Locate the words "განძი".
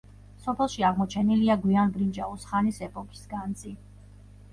3.35-3.75